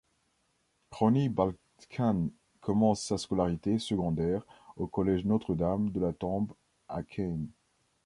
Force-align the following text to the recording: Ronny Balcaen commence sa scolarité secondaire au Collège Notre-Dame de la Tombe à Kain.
Ronny 0.89 1.29
Balcaen 1.29 2.31
commence 2.59 3.03
sa 3.03 3.19
scolarité 3.19 3.77
secondaire 3.77 4.41
au 4.75 4.87
Collège 4.87 5.25
Notre-Dame 5.25 5.91
de 5.91 5.99
la 5.99 6.11
Tombe 6.11 6.53
à 6.89 7.03
Kain. 7.03 7.45